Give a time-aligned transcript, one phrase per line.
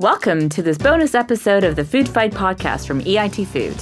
[0.00, 3.76] Welcome to this bonus episode of the Food Fight podcast from EIT Food.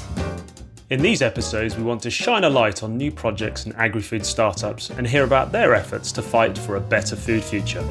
[0.90, 4.26] In these episodes, we want to shine a light on new projects and agri food
[4.26, 7.84] startups and hear about their efforts to fight for a better food future.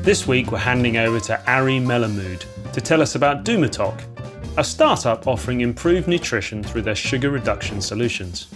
[0.00, 5.26] This week, we're handing over to Ari Melamud to tell us about DouxMatok, a startup
[5.26, 8.46] offering improved nutrition through their sugar reduction solutions.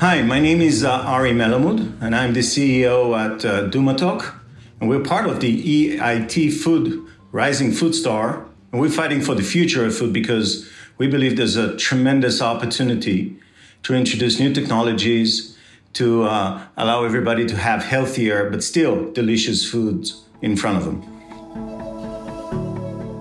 [0.00, 4.32] Hi, my name is uh, Ari Melamud, and I'm the CEO at uh, DouxMatok.
[4.80, 8.46] And we're part of the EIT Food Rising Food Star.
[8.70, 13.36] And we're fighting for the future of food because we believe there's a tremendous opportunity
[13.82, 15.58] to introduce new technologies
[15.94, 21.02] to uh, allow everybody to have healthier but still delicious foods in front of them.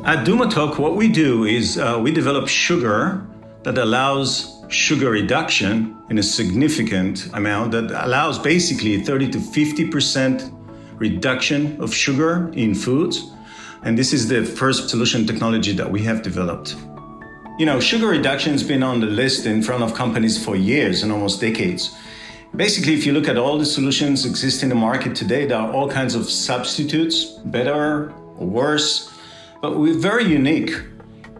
[0.05, 3.25] At DouxMatok, what we do is uh, we develop sugar
[3.63, 10.53] that allows sugar reduction in a significant amount that allows basically 30 to 50%
[10.99, 13.31] reduction of sugar in foods.
[13.83, 16.75] And this is the first solution technology that we have developed.
[17.59, 21.03] You know, sugar reduction has been on the list in front of companies for years
[21.03, 21.95] and almost decades.
[22.55, 25.71] Basically, if you look at all the solutions exist in the market today, there are
[25.71, 29.11] all kinds of substitutes, better or worse,
[29.61, 30.71] but we're very unique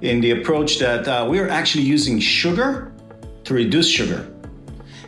[0.02, 2.94] in the approach that uh, we're actually using sugar
[3.48, 4.30] to reduce sugar.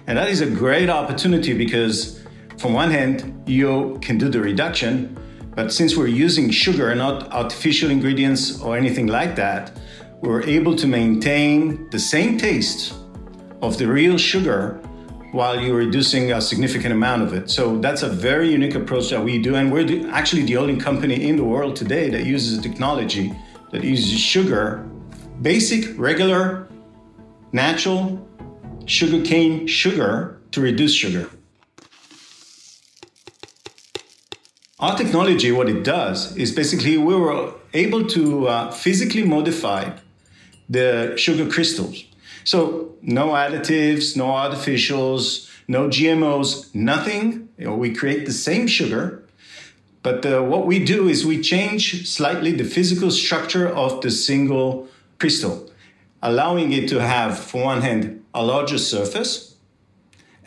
[0.08, 2.24] And that is a great opportunity because,
[2.58, 5.18] from one hand, you can do the reduction,
[5.56, 9.78] but since we're using sugar, not artificial ingredients or anything like that,
[10.22, 12.94] we're able to maintain the same taste
[13.62, 14.80] of the real sugar
[15.32, 17.50] while you're reducing a significant amount of it.
[17.50, 19.56] So that's a very unique approach that we do.
[19.56, 23.34] And we're actually the only company in the world today that uses a technology
[23.72, 24.90] that uses sugar,
[25.42, 26.68] basic, regular,
[27.52, 28.26] natural
[28.90, 31.30] sugarcane sugar to reduce sugar.
[34.80, 39.92] Our technology, what it does is basically we were able to uh, physically modify
[40.68, 42.04] the sugar crystals.
[42.44, 47.50] So, no additives, no artificials, no GMOs, nothing.
[47.60, 49.24] You know, we create the same sugar,
[50.02, 54.88] but uh, what we do is we change slightly the physical structure of the single
[55.20, 55.69] crystal,
[56.22, 59.56] allowing it to have, for one hand, a larger surface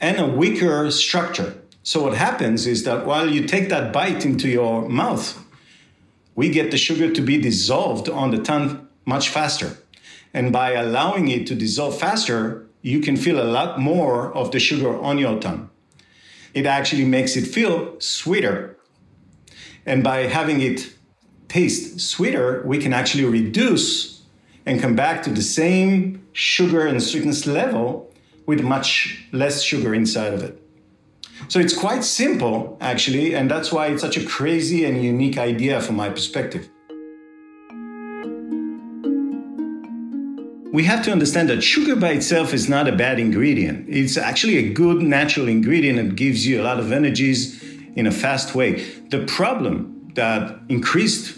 [0.01, 1.63] and a weaker structure.
[1.83, 5.39] So, what happens is that while you take that bite into your mouth,
[6.35, 9.79] we get the sugar to be dissolved on the tongue much faster.
[10.33, 14.59] And by allowing it to dissolve faster, you can feel a lot more of the
[14.59, 15.71] sugar on your tongue.
[16.55, 18.77] It actually makes it feel sweeter.
[19.87, 20.95] And by having it
[21.49, 24.12] taste sweeter, we can actually reduce
[24.67, 28.13] and come back to the same sugar and sweetness level
[28.47, 30.59] with much less sugar inside of it.
[31.49, 35.81] So it's quite simple, actually, and that's why it's such a crazy and unique idea
[35.81, 36.69] from my perspective.
[40.73, 43.87] We have to understand that sugar by itself is not a bad ingredient.
[43.91, 47.63] It's actually a good natural ingredient that gives you a lot of energies
[47.95, 48.83] in a fast way.
[49.11, 51.37] The problem that increased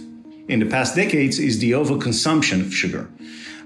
[0.49, 3.09] in the past decades is the overconsumption of sugar.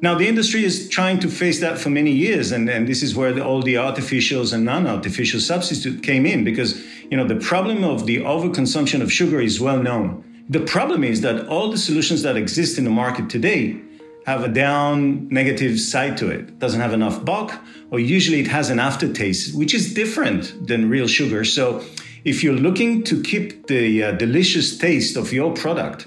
[0.01, 3.17] Now, the industry is trying to face that for many years, and, and this is
[3.17, 6.81] where the, all the artificials and non-artificial substitute came in, because
[7.11, 10.25] you know the problem of the overconsumption of sugar is well known.
[10.49, 13.81] The problem is that all the solutions that exist in the market today
[14.25, 16.41] have a down negative side to it.
[16.41, 17.53] it doesn't have enough bulk,
[17.91, 21.45] or usually it has an aftertaste, which is different than real sugar.
[21.45, 21.83] So,
[22.25, 26.07] if you're looking to keep the uh, delicious taste of your product,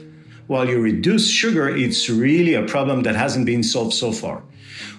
[0.51, 4.43] while you reduce sugar, it's really a problem that hasn't been solved so far.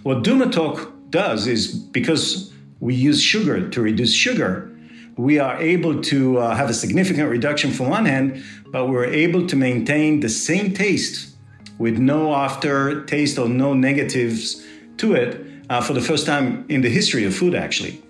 [0.03, 4.75] What DouxMatok does is because we use sugar to reduce sugar,
[5.19, 8.43] we are able to uh, have a significant reduction from one hand,
[8.73, 11.37] but we're able to maintain the same taste
[11.77, 14.65] with no aftertaste or no negatives
[14.97, 18.03] to it uh, for the first time in the history of food, actually.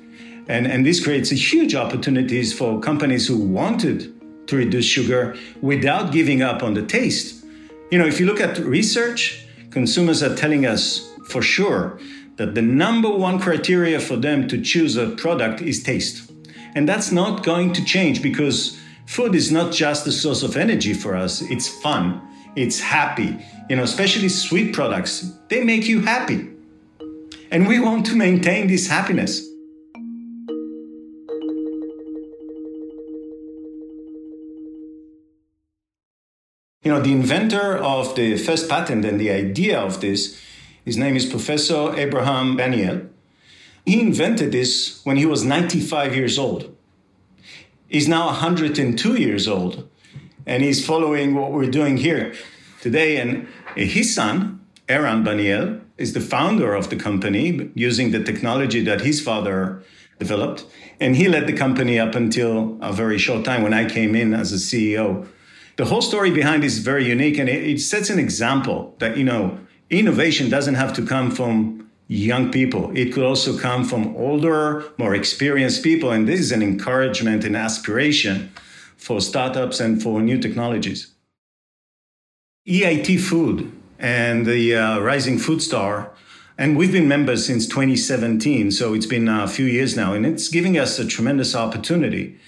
[0.47, 6.43] And, and this creates huge opportunities for companies who wanted to reduce sugar without giving
[6.43, 7.45] up on the taste.
[7.91, 11.99] You know, if you look at research, consumers are telling us for sure
[12.37, 16.31] that the number one criteria for them to choose a product is taste.
[16.75, 20.95] And that's not going to change because food is not just a source of energy
[20.95, 22.21] for us, it's fun,
[22.57, 23.37] it's happy.
[23.69, 26.49] You know, especially sweet products, they make you happy.
[27.51, 29.47] And we want to maintain this happiness.
[36.83, 40.41] You know, the inventor of the first patent and the idea of this,
[40.85, 43.09] his name is Professor Abraham Baniel.
[43.87, 46.77] He invented this when he was 95 years old.
[47.87, 49.89] He's now 102 years old,
[50.45, 52.35] and he's following what we're doing here
[52.81, 53.19] today.
[53.19, 53.47] And
[53.77, 59.21] his son, Eran Baniel, is the founder of the company using the technology that his
[59.21, 59.85] father
[60.19, 60.65] developed.
[60.99, 64.35] And he led the company up until a very short time when I came in
[64.35, 65.29] as a CEO.
[65.77, 69.25] The whole story behind is very unique and it, it sets an example that, you
[69.25, 69.59] know,
[69.91, 72.93] innovation doesn't have to come from young people.
[72.95, 76.11] It could also come from older, more experienced people.
[76.11, 78.53] And this is an encouragement and aspiration
[78.97, 81.13] for startups and for new technologies.
[82.69, 86.13] EIT Food and the uh, Rising Food Star.
[86.59, 90.49] And we've been members since 2017, so it's been a few years now, and it's
[90.49, 92.39] giving us a tremendous opportunity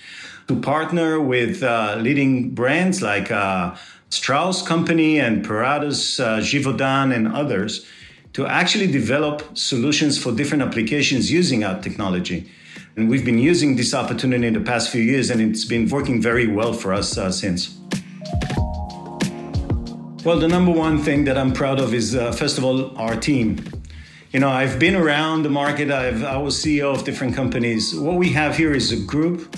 [0.49, 3.75] to partner with uh, leading brands like uh,
[4.11, 7.87] Strauss Company and Puratos, uh, Givaudan, and others
[8.35, 12.51] to actually develop solutions for different applications using our technology.
[12.97, 16.21] And we've been using this opportunity in the past few years, and it's been working
[16.21, 17.79] very well for us uh, since.
[20.25, 23.17] Well, the number one thing that I'm proud of is, uh, first of all, our
[23.17, 23.65] team.
[24.33, 27.95] You know, I've been around the market, I've, I was CEO of different companies.
[27.95, 29.55] What we have here is a group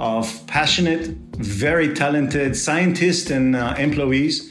[0.00, 4.50] of passionate, very talented scientists and uh, employees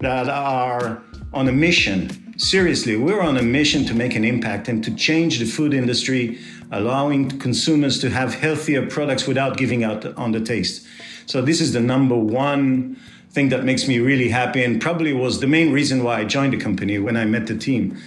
[0.00, 1.02] that are
[1.34, 2.34] on a mission.
[2.38, 6.38] Seriously, we're on a mission to make an impact and to change the food industry,
[6.72, 10.86] allowing consumers to have healthier products without giving out on the taste.
[11.26, 12.96] So, this is the number one
[13.30, 16.54] thing that makes me really happy and probably was the main reason why I joined
[16.54, 17.98] the company when I met the team.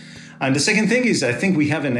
[0.42, 1.98] And the second thing is, I think we have an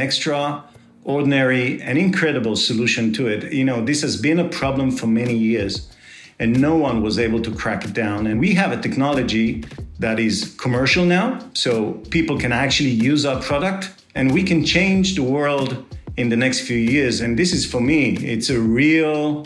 [1.00, 3.52] extraordinary and incredible solution to it.
[3.52, 5.90] You know, this has been a problem for many years
[6.38, 8.26] and no one was able to crack it down.
[8.26, 9.64] And we have a technology
[9.98, 15.14] that is commercial now, so people can actually use our product and we can change
[15.14, 15.84] the world
[16.16, 17.20] in the next few years.
[17.20, 19.44] And this is for me, it's a real,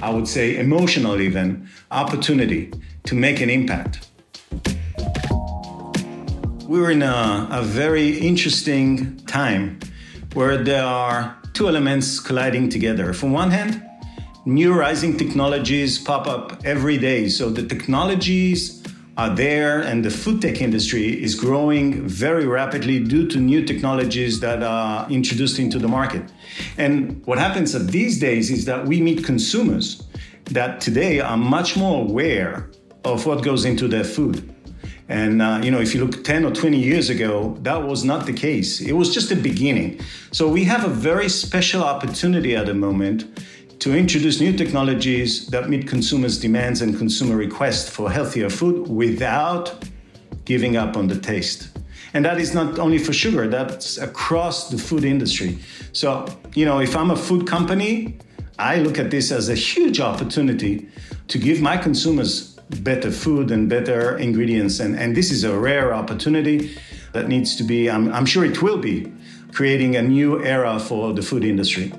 [0.00, 2.72] I would say, emotional even opportunity
[3.04, 4.08] to make an impact.
[6.66, 9.78] We're in a, a very interesting time
[10.34, 13.12] where there are two elements colliding together.
[13.12, 13.82] From one hand,
[14.44, 17.28] new rising technologies pop up every day.
[17.28, 18.82] So the technologies
[19.16, 24.40] are there, and the food tech industry is growing very rapidly due to new technologies
[24.40, 26.32] that are introduced into the market.
[26.78, 30.02] And what happens these days is that we meet consumers
[30.46, 32.70] that today are much more aware
[33.04, 34.53] of what goes into their food.
[35.08, 38.26] And uh, you know, if you look 10 or 20 years ago, that was not
[38.26, 38.80] the case.
[38.80, 40.00] It was just the beginning.
[40.32, 43.26] So we have a very special opportunity at the moment
[43.80, 49.84] to introduce new technologies that meet consumers' demands and consumer requests for healthier food without
[50.46, 51.76] giving up on the taste.
[52.14, 55.58] And that is not only for sugar, that's across the food industry.
[55.92, 58.18] So, you know, if I'm a food company,
[58.58, 60.88] I look at this as a huge opportunity
[61.28, 64.80] to give my consumers better food and better ingredients.
[64.80, 66.76] And, and this is a rare opportunity
[67.12, 69.12] that needs to be, I'm, I'm sure it will be,
[69.52, 71.92] creating a new era for the food industry.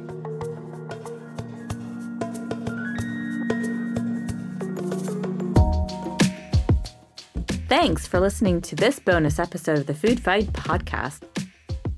[7.68, 11.24] Thanks for listening to this bonus episode of the Food Fight podcast.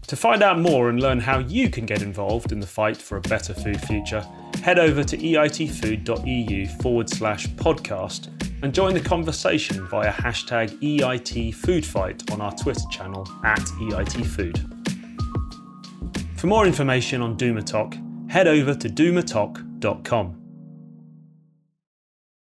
[0.08, 3.18] To find out more and learn how you can get involved in the fight for
[3.18, 4.26] a better food future,
[4.64, 12.42] head over to eitfood.eu forward slash podcast and join the conversation via hashtag EITFoodFight on
[12.42, 14.74] our Twitter channel at EITFood.
[16.40, 20.47] For more information on DouxMatok, head over to douxmatok.com.